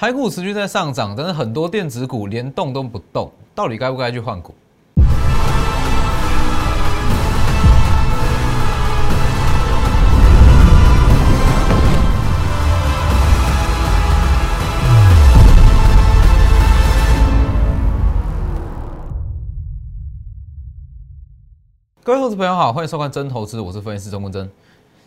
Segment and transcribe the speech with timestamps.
[0.00, 4.54] 台股持续在上涨，但是很多电子股连动都不动，到底该不该去换股？
[22.02, 24.50] 各位投资朋友好，欢迎收看真投资，我是分析师钟文真。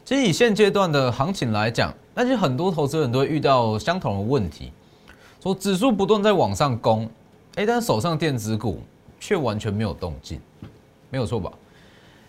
[0.06, 4.72] 其实以现阶段的行情来讲，那其实很多投资人都会遇到相同的问题，
[5.44, 7.06] 说指数不断在往上攻，
[7.56, 8.80] 哎，但手上电子股
[9.20, 10.40] 却完全没有动静，
[11.10, 11.52] 没有错吧？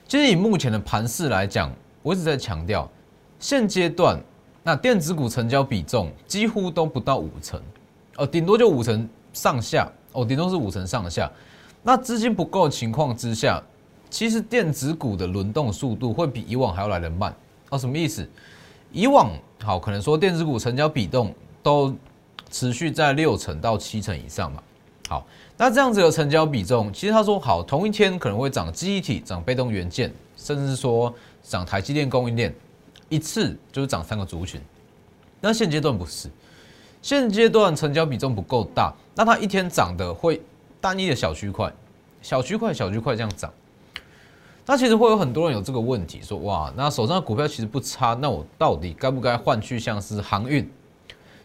[0.08, 1.70] 其实以目前的盘势来讲，
[2.02, 2.90] 我一直在强调，
[3.38, 4.20] 现阶段
[4.64, 7.60] 那电子股成交比重几乎都不到五成，
[8.16, 11.30] 哦，顶多就五成上下，哦，顶多是五成上下。
[11.84, 13.62] 那资金不够的情况之下，
[14.10, 17.32] 其实电子股的轮动速度会比以往还要来得慢。
[17.70, 18.28] 哦，什么意思？
[18.90, 19.30] 以往
[19.62, 21.94] 好，可能说电子股成交比重都
[22.54, 24.62] 持续在六成到七成以上嘛。
[25.08, 25.26] 好，
[25.56, 31.12] 那这样子的成交比重，其实他说好，同一天可能会涨记忆体、涨被动元件，甚至说
[31.42, 32.54] 涨台积电供应链，
[33.08, 34.60] 一次就是涨三个族群。
[35.40, 36.30] 那现阶段不是，
[37.02, 40.40] 现阶段成交比重不够大，那它一天涨的会
[40.80, 41.72] 单一的小区块、
[42.22, 43.52] 小区块、小区块这样涨。
[44.64, 50.70] 那其实会有很多人有这个问题，说哇，那手上的股票其实不差，那我到底该不该换去像是航运、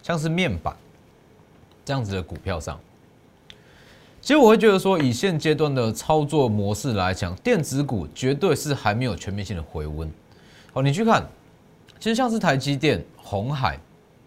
[0.04, 0.74] 像是面板
[1.84, 2.80] 这样子的股票上？
[4.22, 10.12] 其实我会觉得说，以现阶段的操作模式来讲，电子股绝对是还没有全面性的回温。
[10.74, 11.26] 好，你去看，
[12.00, 13.80] 其实像是台积电、红海，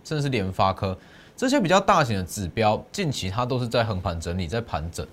[0.04, 0.96] 甚至是联发科
[1.36, 5.06] 这些比较大型的指标，近期它都是在横盘整理，在盘整。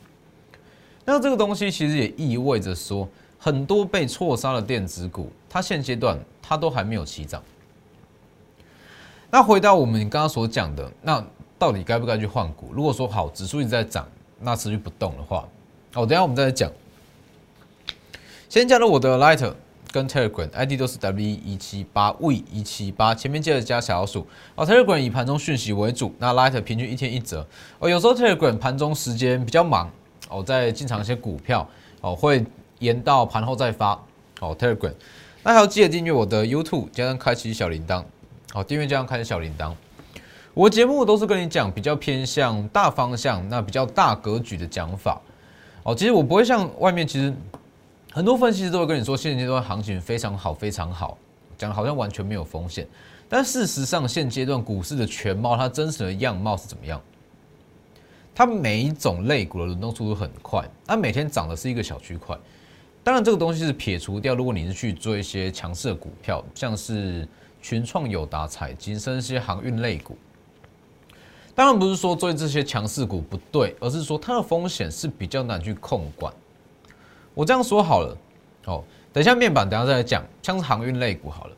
[1.06, 3.08] 那这个东西其实也意味着说。
[3.42, 7.42] 很多被错杀的电子股，它现阶段它都还没有起涨。
[9.32, 11.26] 那回到我们刚刚所讲的，那
[11.60, 12.72] 到底该不该去换股？
[12.72, 14.08] 如果说好，指数一直在涨，
[14.40, 15.48] 那持续不动的话，
[15.94, 16.72] 哦，等下我们再来讲。
[18.48, 19.54] 先加入我的 Lighter
[19.92, 24.26] 跟 Telegram ID 都是 W 一七八 V 一七八，前面接着加小老鼠。
[24.56, 27.46] 哦，Telegram 以盘中讯息为主，那 Lighter 平均一天一折。
[27.78, 29.92] 哦，有时候 Telegram 盘中时间比较忙，
[30.30, 31.70] 哦，在进场一些股票，
[32.02, 32.44] 哦会。
[32.80, 34.02] 延到盘后再发，
[34.40, 34.94] 哦 Telegram，
[35.44, 38.06] 那还要记得订阅我的 YouTube，加上开启小铃铛，
[38.54, 39.74] 好订阅加上开启小铃铛。
[40.60, 45.22] 我节目都是跟你讲比较偏向大方向，那比较大格局的讲法。
[45.84, 47.34] 哦，其实我不会像外面，其实
[48.12, 51.18] 很多分析师都会跟你说，现阶段行情非常好，非常好，
[51.58, 52.86] 讲好像完全没有风险。
[53.30, 57.02] 但事实上，现阶段股市的全貌，它真实的样貌是怎么样？
[58.36, 62.38] 它每一种类股的轮动速度很快，它每天涨的是一个小区块。
[63.02, 64.36] 当然，这个东西是撇除掉。
[64.36, 67.26] 如果你是去做一些强势的股票，像是
[67.62, 70.18] 群创、友达、彩金，甚至一些航运类股，
[71.60, 76.34] 当然不是说追这些强势股不对，而是说它的风险是比较难去控管。
[77.34, 78.18] 我这样说好了，
[78.64, 78.82] 哦，
[79.12, 81.56] 等一下面板，等下再来讲，像是航运类股好了。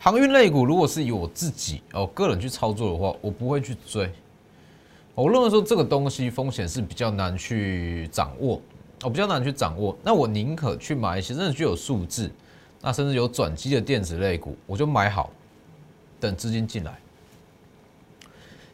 [0.00, 4.12] 航运类股如果是以我自己哦个人去操作的话，我不会去追。
[5.14, 8.60] 我认为说这个东西风险是比较难去掌握。
[9.04, 12.28] 我比较难去掌握，那我宁可去买一些真的具有数字，
[12.80, 15.30] 那甚至有转机的电子类股，我就买好，
[16.18, 16.98] 等资金进来。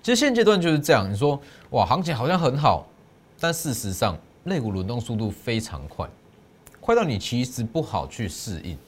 [0.06, 1.37] 其实现阶段就是这样，你说
[1.71, 2.87] 哇，行情好像很好，
[3.41, 6.09] 但事实上类股轮动速度非常快，
[6.81, 8.78] 快到你其实不好去适应。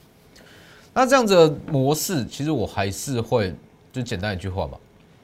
[0.93, 3.53] 那这样子的模式，其实我还是会
[3.91, 4.79] 就简单一句话吧，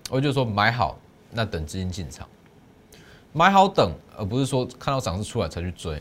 [0.09, 0.99] 我就说买好，
[1.31, 2.27] 那等资金进场。
[3.31, 5.97] 买好等，而不是说看到涨势出来才去追。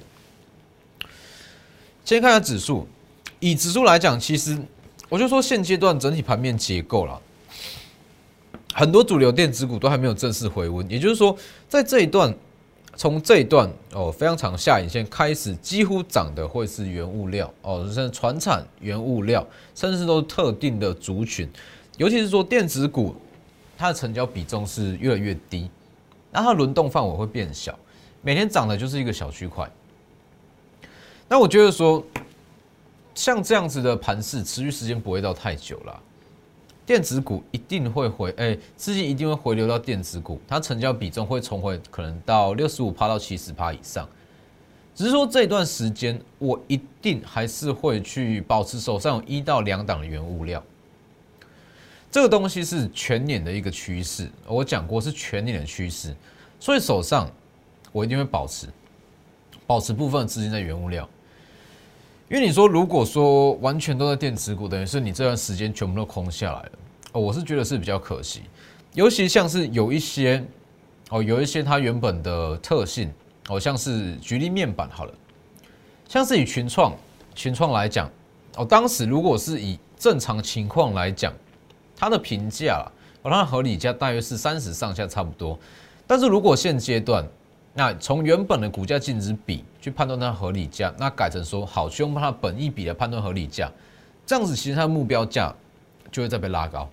[2.05, 2.85] 先看下指数，
[3.39, 4.59] 以指数来讲，其实
[5.09, 7.23] 我就说现阶段整体盘面结构了，
[8.75, 10.89] 很多主流电子股都还没有正式回温。
[10.91, 11.35] 也就是说，
[11.69, 12.35] 在这一段，
[12.97, 19.47] 从这一段哦非常长下影线开始，几乎涨的会是原物料哦，甚至船产原物料，
[19.77, 21.49] 甚至都是特定的族群，
[21.97, 23.15] 尤其是说电子股，
[23.79, 25.71] 它的成交比重是越来越低。
[26.33, 27.79] 那它轮动范围会变小，
[28.23, 29.71] 每天涨的就是一个小区块。
[31.29, 32.05] 那我觉得说，
[33.15, 36.03] 像这样子的盘势持续时间不会到太久了，
[36.87, 44.09] 电子股一定会回，哎，资金一定会回流到电子股，它成交比重会重回可能到六十五趴到七十趴以上。
[44.95, 50.63] 只是说这段时间，我一定还是会去保持手上有一到两档的原物料。
[52.11, 56.15] 这个东西是全年的一个趋势，我讲过是全年的趋势，
[56.61, 57.29] 所以手上
[57.91, 58.69] 我一定会保持，
[59.67, 61.09] 保持部分资金在原物料。
[62.31, 66.71] 因为你说如果说完全都在电子股，等于是你这段时间全部都空下来了，
[67.13, 68.43] 我是觉得是比较可惜。
[68.95, 70.43] 尤其像是有一些
[71.11, 73.13] 哦，有一些它原本的特性
[73.49, 75.13] 哦，像是举例面板好了，
[76.09, 76.95] 像是以群创
[77.35, 78.11] 群创来讲
[78.57, 81.31] 哦，当时如果是以正常情况来讲，
[81.95, 82.87] 它的评价
[83.23, 85.59] 哦，它的合理价大约是三十上下差不多。
[86.07, 87.27] 但是如果现阶段，
[87.77, 93.69] 那从原本的股价净值比去判断它合理价，那改成说好去用它本益比来判断合理价，
[94.25, 95.53] 这样子其实它的目标价
[96.13, 96.89] 就会再被拉高。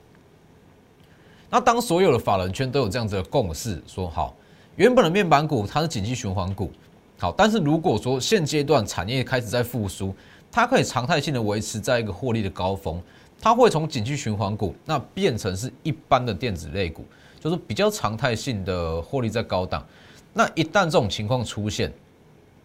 [1.52, 4.36] 那当所有的法人圈都有这样子的共识，说好
[4.76, 6.72] 原本的面板股它是景气循环股，
[7.20, 10.16] 好，但是如果说现阶段产业开始在复苏，
[10.52, 13.00] 它可以常态性的维持在一个获利的高峰，
[13.40, 17.06] 它会从景气循环股那变成是一般的电子类股，
[17.40, 19.86] 就是比较常态性的获利在高档。
[20.34, 21.92] 那一旦这种情况出现，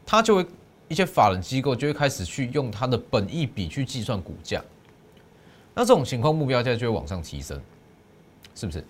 [0.05, 0.47] 它就会
[0.89, 4.63] 一些法人机构就会开始去用它的本益比去计算股价，
[5.75, 7.61] 那这种情况目标价就会往上提升，
[8.55, 8.85] 是不是？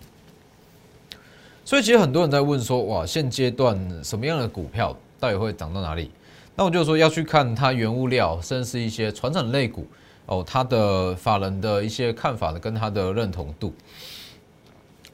[1.65, 6.11] 所以其实很多人在问说，哇，现阶段什么样的股票到底会涨到哪里？
[6.55, 9.85] 那我就说要去看它原物料，甚至是一些传统类股
[10.27, 13.73] 哦，它的法人的一些看法的跟它的认同度。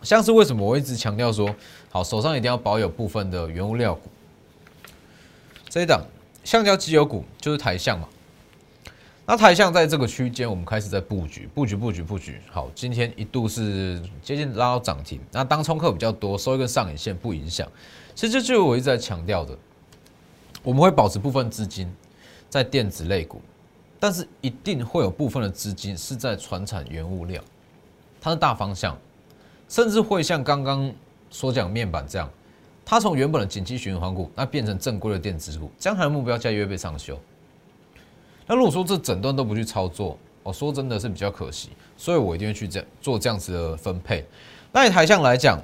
[0.01, 1.49] 像是为什么我一直强调说，
[1.93, 4.09] 好手上一定要保有部分的原物料股。
[5.69, 6.03] 这一档
[6.43, 8.09] 橡胶机油股就是台橡嘛。
[9.27, 12.41] 那台橡在这个区间，我们开始在布局，布局，布局，布局。
[12.49, 15.21] 好，今天一度是接近拉到涨停。
[15.31, 17.71] 那当冲客比较多，收一个上影线不影响。
[18.15, 19.55] 其实这就是我一直在强调的，
[20.63, 21.87] 我们会保持部分资金
[22.49, 23.39] 在电子类股，
[23.99, 27.39] 但是一定会有部分的资金是在船产原物料，
[28.19, 28.97] 它是大方向。
[29.69, 30.91] 甚至会像刚刚
[31.33, 32.29] 缩讲面板这样，
[32.85, 37.19] 它从原本的景气循环股，那变成正规的电子股，将来目标价越被上修。
[38.45, 44.23] 那如果说这整段都不去操作，我说真的是比较可惜，所以我一定会去这做这样子的分配。
[44.71, 45.59] 那以台项来讲，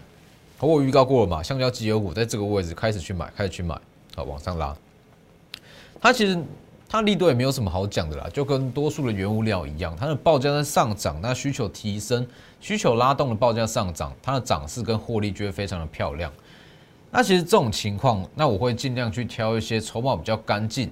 [0.59, 3.79] 我预告过了嘛，橡胶机油股在这个位置开始去买，开始去买，
[4.15, 4.75] 好往上拉。
[6.01, 6.37] 它其实。
[6.91, 12.25] 它力度也没有什么好讲的啦，就跟多数的原物料一样，它的报价在上涨，那需求提升，
[12.59, 16.33] 需求拉动的报价上涨，它的涨势跟获利就会非常的漂亮。
[17.11, 20.91] 那其实这种情况，那我会尽量去挑一些筹码比较干净，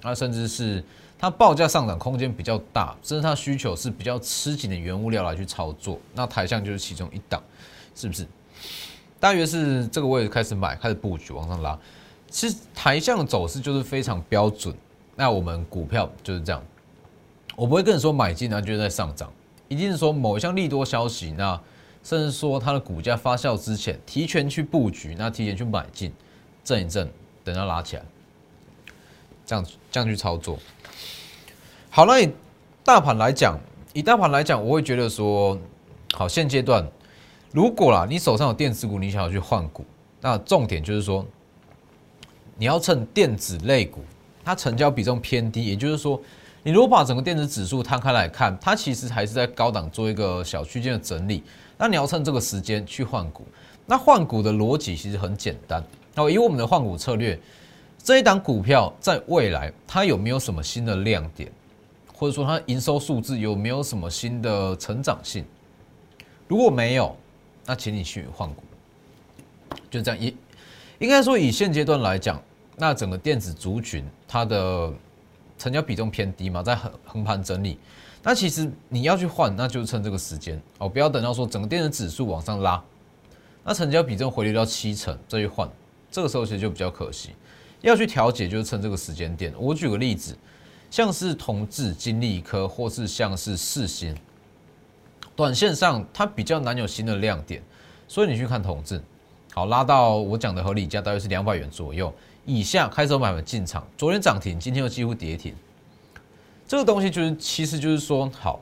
[0.00, 0.82] 那甚至是
[1.18, 5.98] 它报价上涨空间比较大，甚至它需求是比较吃紧的原物料来去操作。
[6.14, 7.42] 那台象就是其中一档，
[7.94, 8.26] 是不是？
[9.20, 11.78] 大约是这个位置开始买，开始布局往上拉。
[12.30, 14.74] 其实台象的走势就是非常标准。
[15.16, 16.62] 那我们股票就是这样，
[17.54, 19.32] 我不会跟你说买进，然后就在上涨，
[19.68, 21.60] 一定是说某一项利多消息，那
[22.02, 26.12] 甚至说它的股价发酵之前，提前去布局，那提前去买进，
[26.64, 27.08] 震一震，
[27.44, 28.02] 等它拉起来，
[29.46, 30.58] 这样这样去操作。
[31.90, 32.28] 好，那以
[32.82, 33.56] 大盘来讲，
[33.92, 35.56] 以大盘来讲，我会觉得说，
[36.12, 36.84] 好，现阶段
[37.52, 39.84] 如果啦，你手上有电子股，你想要去换股，
[40.20, 41.24] 那重点就是说，
[42.56, 44.02] 你要趁电子类股。
[44.44, 46.20] 它成交比重偏低，也就是说，
[46.62, 51.42] 你如果把整个电子指数摊开来看，它其实还是在高档做一个小区间的整理。
[51.78, 53.46] 那你要趁这个时间去换股。
[53.86, 55.82] 那换股的逻辑其实很简单。
[56.14, 57.38] 哦，以我们的换股策略，
[58.02, 61.50] 这一档股票在未来它有没有什么新的亮点，
[62.14, 65.44] 或者说它营收数字有没有什么新的成长性？
[66.46, 67.16] 如果没有，
[67.66, 68.62] 那请你去换股。
[69.90, 70.36] 就这样，以
[70.98, 72.40] 应该说以现阶段来讲。
[72.76, 74.92] 那整个电子族群，它的
[75.58, 77.78] 成交比重偏低嘛，在横横盘整理。
[78.22, 82.82] 那其实你要去换，那就是趁这个时间哦，不要等到说整个电子指数往上拉，
[83.62, 85.68] 那成交比重回流到七成再去换，
[86.10, 87.30] 这个时候其实就比较可惜。
[87.82, 89.52] 要去调节，就是趁这个时间点。
[89.58, 90.34] 我举个例子，
[90.90, 94.16] 像是同志、金利科，或是像是四星，
[95.36, 97.62] 短线上它比较难有新的亮点，
[98.08, 98.98] 所以你去看同志，
[99.52, 102.10] 好拉到我讲的合理价大约是两百元左右。
[102.46, 105.54] 以下开始买卖进场，昨天涨停，今天又几乎跌停。
[106.66, 108.60] 这个东西就是，其实就是说，好，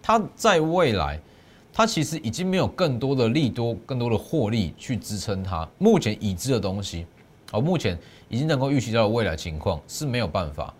[0.00, 1.20] 它在未来，
[1.72, 5.68] 它其实已经没有更多的利多、更多的获利去支撑它。
[5.78, 7.06] 目前已知的东西，
[7.50, 10.72] 好，目前已经能够预期到的未来情况是没有办法，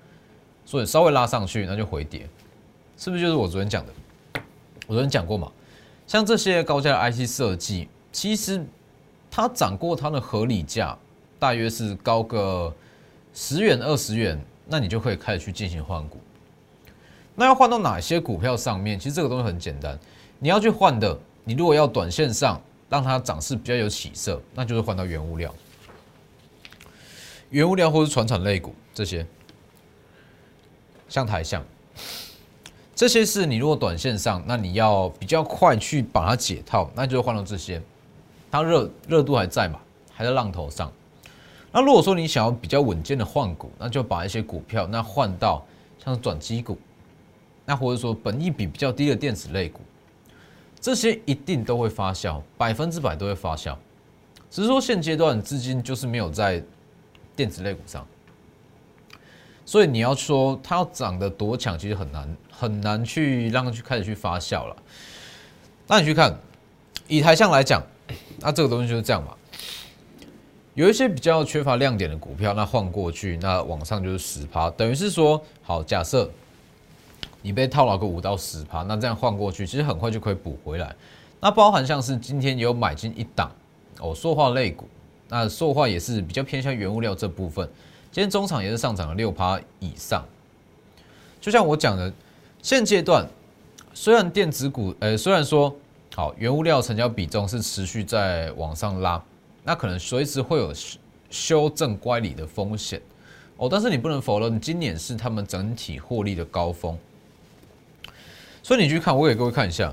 [0.65, 2.29] 所以稍微拉上去，那就回跌，
[2.97, 3.93] 是不是就是我昨天讲的？
[4.87, 5.51] 我昨天讲过嘛，
[6.07, 8.65] 像这些高价的 IC 设计，其实
[9.31, 10.97] 它涨过它的合理价。
[11.39, 12.75] 大约是高个
[13.35, 16.19] 十元二十元，那你就可以开始去进行换股。
[17.35, 18.99] 那要换到哪些股票上面？
[18.99, 19.99] 其实这个东西很简单，
[20.39, 25.55] 你要去换的，你如果要短线上让它涨势比较有起色，那就是换到原物料、
[27.51, 29.27] 原物料或是船产类股这些，
[31.09, 31.63] 像台象，
[32.95, 37.83] 这些是你如果短线上，那你要比较快去把它解套，那就是换到这些。
[38.51, 39.79] 它热热度还在嘛，
[40.15, 40.91] 还在浪头上。
[41.77, 45.63] 那如果说你想要比较稳健的换股，那就把一些股票那换到
[46.03, 46.79] 像转机股，
[47.67, 49.83] 那或者说本益比比较低的电子类股，
[50.81, 53.77] 这些一定都会发酵，百分之百都会发酵。
[54.51, 56.65] 只是说现阶段资金就是没有在
[57.37, 58.07] 电子类股上，
[59.67, 64.75] 所以你要说它要涨得多强，其实很难很难去让它去开始去发酵了。
[65.87, 66.35] 那你去看
[67.07, 67.83] 以台象来讲，
[68.39, 69.37] 那这个东西就是这样嘛。
[70.77, 76.31] 有一些比较缺乏亮点的股票，那换过去，那往上就是十趴，等于是说，好，假设
[77.41, 80.95] 你被套牢个五到十趴，那这样换过去，其实很快就可以补回来。
[81.41, 83.51] 那包含像是今天有买进一档
[84.01, 84.87] 哦，塑化类股，
[85.31, 87.67] 那塑化也是比较偏向原物料这部分，
[88.13, 90.23] 今天中场也是上涨了六趴以上。
[91.41, 92.13] 就像我讲的，
[92.61, 93.27] 现阶段
[93.95, 95.75] 虽然电子股，呃，虽然说
[96.15, 99.23] 好原物料成交比重是持续在往上拉。
[99.67, 100.73] 那可能随时会有
[101.29, 103.03] 修正乖离的风险
[103.57, 106.97] 哦，但是你不能否认，今年是他们整体获利的高峰。
[108.63, 109.93] 所以你去看，我给各位看一下，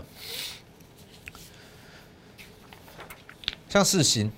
[3.67, 4.31] 像四星，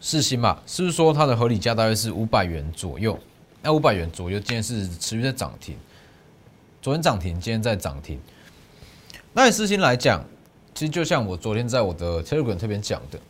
[0.00, 3.18] 四星嘛，是不是说它的合理价大约是五百元左右？
[3.62, 5.76] 那五百元左右，今天是持续在涨停，
[6.80, 8.20] 昨天涨停，今天在涨停。
[9.32, 10.24] 那以四星来讲。
[10.80, 13.20] 其实就像我昨天在我的 Telegram 这边讲的，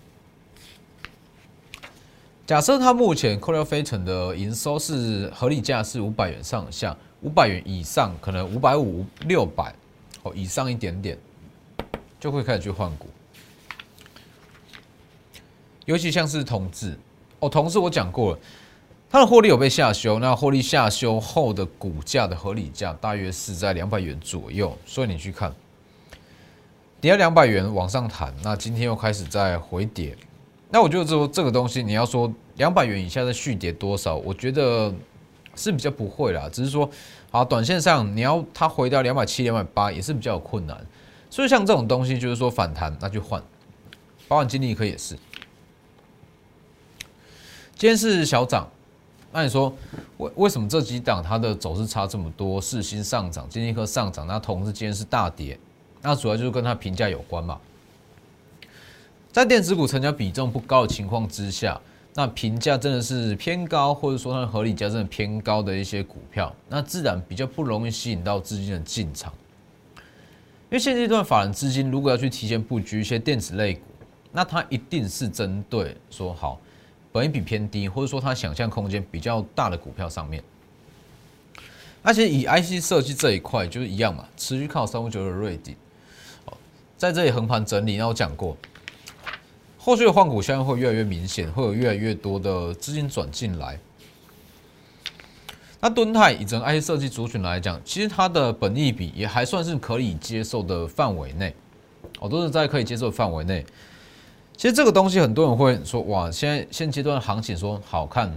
[2.46, 9.74] 假设它目前 c o r e a 飞腾的营收是合理价是五百元上下，五百元以上，可能五百五、六百
[10.22, 11.18] 哦以上一点点，
[12.20, 13.08] 就会开始去换股。
[15.86, 16.96] 尤其像是同志
[17.40, 18.38] 哦，同志我讲过了，
[19.10, 25.52] 它的获利有被下修，那获利下修后的股价的合理价大约是在两百元左右，所以你去看。
[27.00, 30.14] 跌了两百元往上弹，那今天又开始在回跌，
[30.68, 34.92] 那我觉得说这个东西你要说两百元以下的续跌多少，我觉得
[35.54, 36.88] 是比较不会啦，只是说
[37.30, 40.86] 好短线上你要它回到两百七、两百八也是比较有困难，
[41.30, 43.42] 所以像这种东西就是说反弹那就换，
[44.28, 45.16] 包含金立科也是，
[47.76, 48.68] 今天是小涨，
[49.32, 49.74] 那你说
[50.18, 52.60] 为为什么这几档它的走势差这么多？
[52.60, 55.58] 四星上涨，金立科上涨，那同时今天是大跌。
[56.02, 57.60] 那主要就是跟它评价有关嘛，
[59.30, 61.80] 在电子股成交比重不高的情况之下，
[62.14, 69.32] 那评价真的是偏高，或者说它的合理价真的偏高的一些股票，那自然比较不容易吸引到资金的进场。
[70.70, 73.80] 因为现阶段法人资金如果要去提前布局一些电子类股，
[74.32, 76.60] 那它一定是针对说好，
[77.12, 80.42] 本益比偏低，或者说它想象空间比较大的股票上面。
[82.02, 85.76] 而且以 IC 设计这一块就是一样嘛，持续靠三五九的瑞鼎。
[87.00, 88.54] 在这里横盘整理，那我讲过，
[89.78, 93.80] 后续的换股效应会越来越明显，会有越来越多的资金转进来。
[95.80, 101.54] 那敦泰以整个 IC 设计族群来讲，其实它的本益比也还算是可以接受的范围内，
[102.18, 103.64] 哦，都是在可以接受的范围内。
[104.54, 108.30] 其实这个东西很多人会说，哇，现在现阶段行情说好看，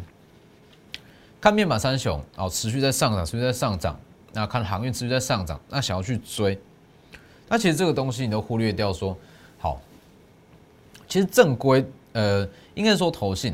[1.42, 4.00] 看面板三雄哦，持续在上涨，持续在上涨，
[4.32, 6.58] 那看航运持续在上涨，那想要去追。
[7.50, 9.16] 那其实这个东西你都忽略掉，说
[9.60, 9.80] 好，
[11.08, 13.54] 其实正规呃，应该说投信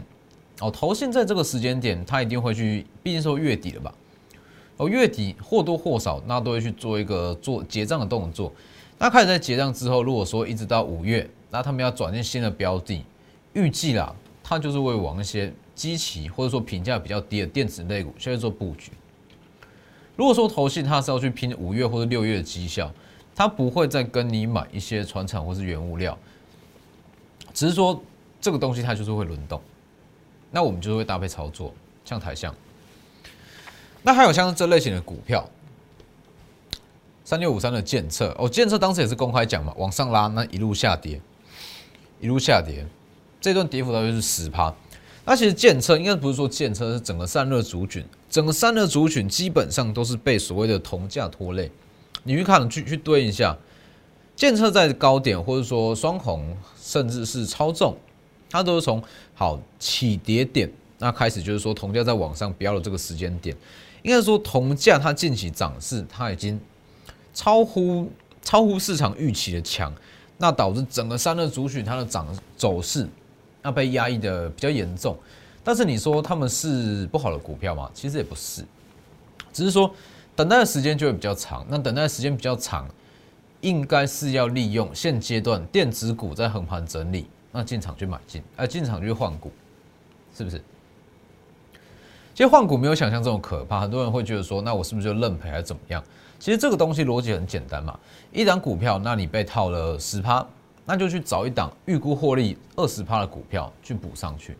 [0.62, 3.93] 哦，投信在这个时间点，它一定会去，毕竟说月底了吧，
[4.77, 8.53] 哦，月底或多或少那都会去做一个做结账的动作。
[8.98, 13.03] 那开始在结账之后，如果说一直到五月，那他们要转进新的标的，
[13.53, 18.91] 预计啦，它就是会往一些机器或者说评价比较低的电子类股，现在做布局。
[20.15, 22.89] 如果说投信它是要去拼五月或者六月的绩效。
[23.39, 26.17] 他不会再跟你买一些船厂或是原物料，
[27.53, 28.03] 只是说
[28.41, 29.62] 这个东西它就是会轮动，
[30.51, 32.53] 那我们就会搭配操作，像台象。
[34.01, 35.50] 那还有像这类型的股票，
[37.24, 41.22] 三六五三的建测哦，建测当时也是公开讲嘛，往上拉，那一路下跌，
[42.19, 42.86] 一路下跌，
[43.39, 44.75] 这段跌幅大约是十趴。
[45.24, 51.72] 那其实建测应该不是说建测是整个散热族群，整个散热族群基本上都是被所谓的铜价拖累。
[52.24, 53.58] 你去看，去去对一下，
[54.36, 57.96] 建测在高点，或者说双红，甚至是超重，
[58.50, 59.02] 它都是从
[59.34, 63.56] 好起跌点那开始，就是说铜价在往上飙的这个时间点，
[64.04, 66.60] 应该说铜价它近期涨势，它已经
[67.34, 68.12] 超乎
[68.42, 69.94] 超乎市场预期的强，
[70.38, 73.08] 那导致整个三热主群它的涨走势，
[73.62, 75.18] 那被压抑的比较严重。
[75.64, 77.90] 但是你说他们是不好的股票吗？
[77.94, 78.64] 其实也不是，
[79.54, 79.90] 只是说。
[80.39, 82.88] 等待的时间就会比较长，那等待的时间比较长，
[83.60, 89.51] 应该是要利用现阶段电子股在横盘整理，那进场去买进，哎，进场去换股，
[90.34, 90.62] 是不是？
[92.34, 96.01] 其实换股没有想象这种可怕，很多人会觉得说，那我是不是就认赔还是怎么样？
[96.39, 98.00] 其实这个东西逻辑很简单嘛，
[98.31, 100.48] 一档股票，那你被套了十趴，
[100.86, 104.55] 那就去找一档预估获利二十趴的股票去补上去，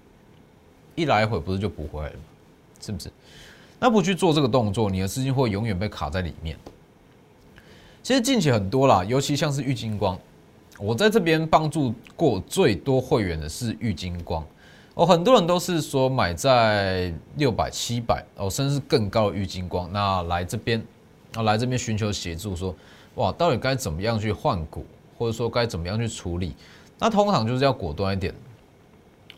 [0.96, 2.24] 一来一回不是就补回来了吗？
[2.82, 3.10] 是不是？
[3.80, 6.58] 那不去做这个动作，你的资金会永远被卡在里面。
[8.04, 10.18] 其实近期很多啦，尤其像是玉金光，
[10.80, 14.46] 我在这边帮助过最多会员的是玉金光。
[14.96, 20.84] 哦，很多人都是说买在六百、七百哦，甚至更高的玉金光，那来这边
[21.36, 22.76] 啊，来这边寻求协助，说
[23.16, 24.86] 哇，到底该怎么样去换股，
[25.18, 26.54] 或者说该怎么样去处理？
[26.98, 28.34] 那通常就是要果断一点。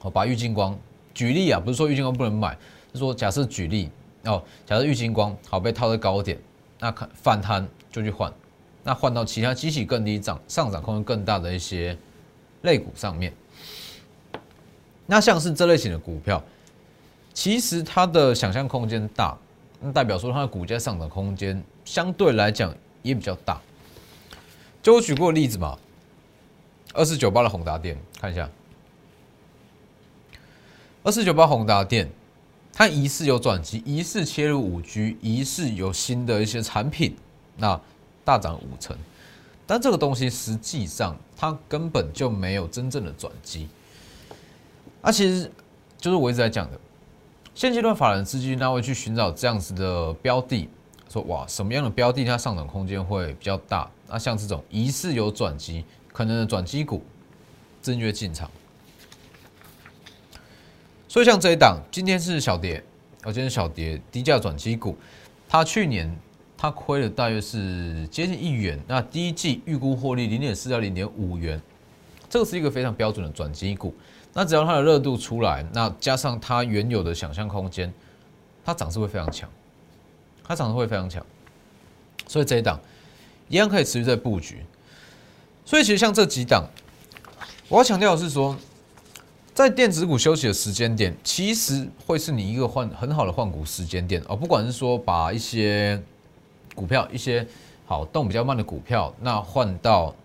[0.01, 0.75] 哦，把玉金光
[1.13, 2.57] 举例啊，不是说玉金光不能买，
[2.93, 3.89] 是说假设举例
[4.25, 6.37] 哦，假设玉金光好被套在高点，
[6.79, 8.31] 那看反弹就去换，
[8.83, 11.97] 那换到其他机器更低涨、上涨空间更大的一些
[12.61, 13.33] 类股上面。
[15.07, 16.41] 那像是这类型的股票，
[17.33, 19.35] 其实它的想象空间大，
[19.79, 23.59] 那代表说它的股价上涨空间相对来讲也比较大。
[24.83, 25.77] 就我举过例子嘛，
[26.93, 28.49] 二四九八的宏达电，看一下，
[31.03, 32.09] 二四九八宏达电，
[32.73, 37.15] 它疑似有转机，疑似切入五 G，疑似有新的一些产品，
[37.57, 37.79] 那
[38.23, 38.95] 大涨五成，
[39.67, 43.67] 但这个东西实际上它根本就没有真正的转机。
[45.01, 45.51] 那其实
[45.97, 46.79] 就是我一直在讲的，
[47.53, 50.69] 现阶段法人资金那会去寻找这样子的标的，
[51.09, 53.89] 说哇什么样的标的它上涨空间会比较大？
[54.07, 57.03] 那像这种疑似有转机可能的转机股，
[57.81, 58.49] 正月进场。
[61.11, 62.81] 所以像这一档今天是小跌，
[63.23, 64.97] 而今天小跌低价转机股，
[65.49, 66.09] 它去年
[66.57, 71.61] 它亏了大约是接近一元，那第一季预估获利零点四到零点五元，
[72.29, 73.93] 这个是一个非常标准的转机股。
[74.31, 77.93] 那只要它的热度出来，那加上它原有的想象空间，
[78.63, 79.49] 它涨势会非常强，
[80.45, 81.21] 它涨势会非常强，
[82.25, 82.79] 所以这一档
[83.49, 84.63] 一样可以持续在布局。
[85.65, 86.63] 所以其实像这几档，
[87.67, 88.55] 我要强调的是说，
[89.53, 94.35] 在电子股休息的时间点，其实会是你一个换很好的换股时间点哦。
[94.35, 96.01] 不管是说把一些
[96.75, 97.45] 股票、一些
[97.85, 100.15] 好动比较慢的股票，那换到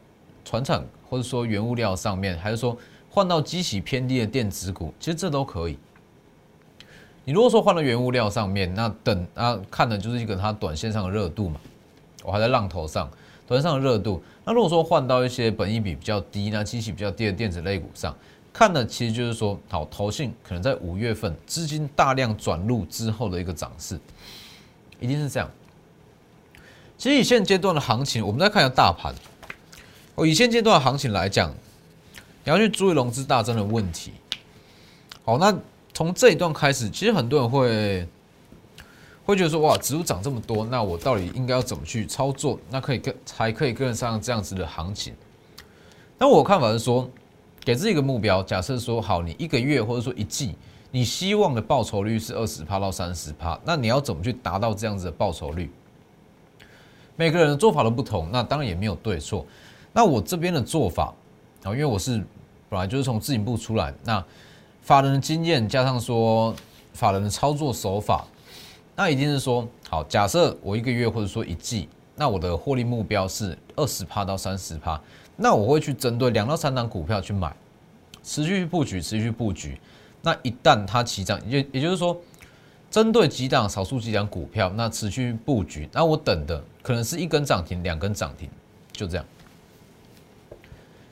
[0.44, 2.76] 船厂或者说原物料上面，还是说。
[3.08, 5.78] 换到基期偏低的电子股，其实这都可以。
[7.24, 11.58] 你如果说换到原物料上面，那等啊看的就是一个它短线上的热度嘛，
[12.22, 13.10] 我还在浪头上，
[13.46, 14.22] 短线上的热度。
[14.44, 18.14] 那如果说换到一些本益比比较低、那基期比较低的电子类股上，
[18.56, 24.00] 看的其实就是说，好投信可能在五月份资金大量转入之后的一个涨势，
[24.98, 25.50] 一定是这样。
[26.96, 29.14] 其实以现阶段的行情，我们再看一下大盘。
[30.14, 31.52] 哦，以现阶段的行情来讲。
[32.44, 34.12] 你要去注意融资大增的问题。
[35.24, 35.52] 好，那
[35.92, 38.08] 从这一段开始，其实很多人会
[39.24, 42.58] 会觉得说，哇，指数涨这么多，那我到底应该要怎么去操作？
[42.70, 45.12] 那可以跟才可以跟得上这样子的行情。
[46.18, 47.10] 那我看法是说，
[47.66, 50.54] 给自己一个目标，假设说，好，你一个月或者说一季，
[50.92, 55.68] 你希望的报酬率是二十趴到三十趴，那你要怎么去达到这样子的报酬率？
[57.16, 59.44] 每个人的做法都不同，那当然也没有对错。
[59.92, 61.12] 那我这边的做法，
[61.64, 62.24] 啊，因为我是。
[62.68, 64.22] 本来就是从自营部出来，那
[64.82, 66.52] 法人的经验加上说
[66.92, 68.26] 法人的操作手法，
[68.96, 70.02] 那一定是说好。
[70.02, 75.00] 假设我一个月或者说一季，那我的获利目标是二十趴到三十趴，
[75.36, 77.54] 那我会去针对两到三档股票去买，
[78.22, 79.78] 持续布局，持续布局。
[80.22, 82.16] 那一旦它起涨，也也就是说，
[82.90, 88.48] 针对几档少数几档股票，那持续布局，那我等的可能是一根涨停，两根涨停，
[88.92, 89.24] 就这样。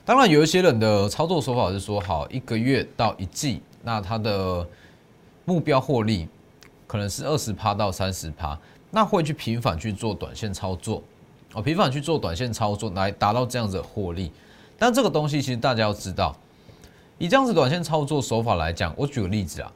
[0.03, 4.67] 当然，有一些人的操作手法是说，好一个月到一季，那他的
[5.45, 6.27] 目标获利
[6.87, 8.59] 可能是二十趴到三十趴，
[8.91, 11.01] 那会去频繁去做短线操作，
[11.55, 14.29] 哦，频繁去做短线操作来达到这样子的获利。
[14.77, 16.35] 但这个东西其实大家要知道，
[17.17, 19.71] 以这样子短线操作手法来讲，我举个例子啊，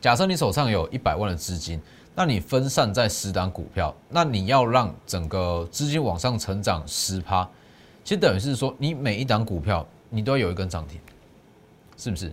[0.00, 1.78] 假设你手上有一百万的资金，
[2.14, 7.46] 那你分散在十档股票，那你要让整个资金往上成长十趴。
[8.02, 10.98] 其实等于是说，你每一档股票你都要有一根涨停，
[11.98, 12.32] 是不是？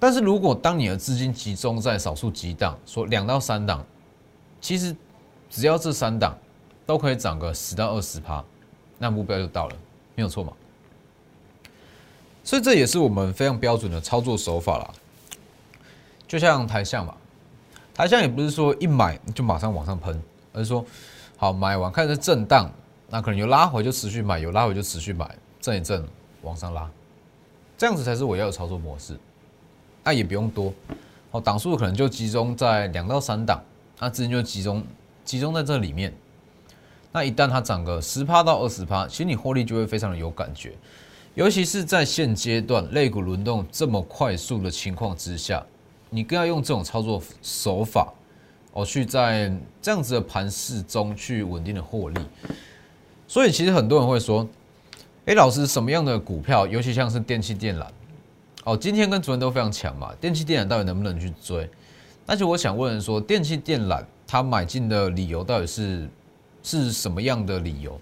[0.00, 3.84] 但是如果当你的资金集中在少数几档，说两到三档，
[4.62, 4.96] 其实
[5.50, 6.36] 只要这三档
[6.84, 8.44] 都可以涨个十到二十趴，
[8.98, 9.76] 那目标就到了，
[10.14, 10.52] 没有错嘛？
[12.44, 14.90] 所以这也是我们非常标准的操作手法啦。
[16.26, 17.14] 就像台象嘛，
[17.94, 20.20] 台象也不是说一买就马上往上喷，
[20.52, 20.84] 而是说
[21.36, 22.70] 好买完开始震荡。
[23.08, 26.02] 那可能有拉回就持续买，有拉回就持续买，震一震
[26.40, 26.90] 往上拉，
[27.76, 29.18] 这样子才是我要的操作模式。
[30.02, 30.72] 那也不用多，
[31.30, 33.62] 哦，档数可能就集中在两到三档，
[33.98, 34.82] 那资金就集中
[35.24, 36.12] 集中在这里面。
[37.12, 40.72] 那一旦它涨个十趴到二十趴，其实你获利就会非常的有感觉，
[41.34, 45.64] 尤其是在现阶段类股轮动这么快速的情况之下，
[46.08, 48.12] 你更要用这种操作手法，
[48.72, 52.18] 哦，去在这样子的盘势中去稳定的获利。
[53.28, 54.48] 所以其实很多人会说，
[55.26, 57.86] 哎，老师，什么样的股票，尤其像是电器电缆？
[58.64, 61.68] 哦，今天跟昨天都非常强嘛，电器电缆到底能不能去追？
[62.26, 66.08] 而且我想问说，电器电缆它买进的理由到底是
[66.62, 67.98] 是什么样的理由？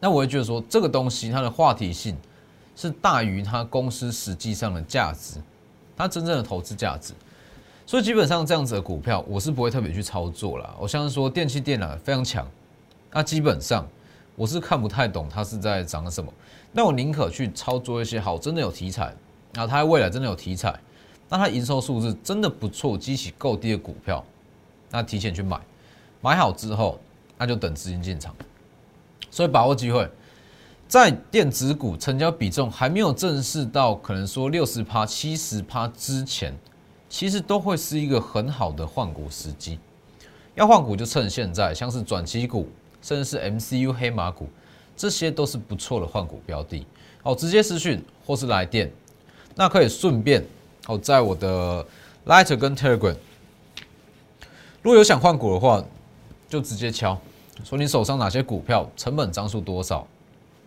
[0.00, 2.16] 那我会觉得说，这个东西它的话题性
[2.76, 5.42] 是大于它公司实际上的价值，
[5.96, 7.12] 它真正的投资价值。
[7.84, 10.76] 所以基本上这样子的股票，我是不会特别去操作了。
[10.78, 12.46] 我像是说电器电缆非常强，
[13.10, 13.86] 那基本上
[14.36, 16.32] 我是看不太懂它是在涨什么，
[16.70, 19.14] 那我宁可去操作一些好真的有题材。
[19.54, 20.78] 那它未来真的有题材，
[21.28, 24.22] 那它营收数字真的不错，激起够低的股票，
[24.90, 25.58] 那提前去买，
[26.20, 27.00] 买好之后，
[27.38, 28.34] 那就等资金进场，
[29.30, 30.10] 所以把握机会，
[30.88, 36.52] 在电子股成交比重还没有正式到可能说六十趴、七十趴之前，
[37.08, 39.78] 其实都会是一个很好的换股时机。
[40.54, 42.68] 要换股就趁现在，像是转期股，
[43.00, 44.48] 甚至是 MCU 黑马股，
[44.96, 46.84] 这些都是不错的换股标的。
[47.22, 48.90] 好，直接私讯或是来电。
[49.54, 50.44] 那可以顺便
[50.86, 51.86] 哦，在我的
[52.26, 53.14] Lighter 跟 Telegram，
[54.82, 55.84] 如果有想换股的话，
[56.48, 57.20] 就直接敲，
[57.64, 60.06] 说你手上哪些股票，成本张数多少，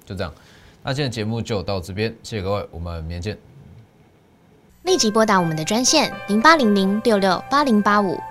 [0.05, 0.33] 就这样。
[0.83, 3.37] 那今天节目就到这边，谢谢各位，我们明天见。
[4.83, 8.17] 立即拨打我们的专线零八零零六六八零八五。